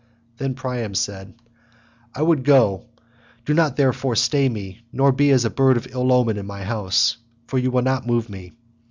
Then 0.37 0.55
Priam 0.55 0.95
said, 0.95 1.35
"I 2.15 2.23
would 2.23 2.43
go, 2.43 2.85
do 3.45 3.53
not 3.53 3.75
therefore 3.75 4.15
stay 4.15 4.49
me 4.49 4.81
nor 4.91 5.11
be 5.11 5.29
as 5.29 5.45
a 5.45 5.49
bird 5.51 5.77
of 5.77 5.87
ill 5.91 6.11
omen 6.11 6.37
in 6.37 6.47
my 6.47 6.63
house, 6.63 7.17
for 7.45 7.59
you 7.59 7.69
will 7.69 7.83
not 7.83 8.07
move 8.07 8.27
me. 8.27 8.53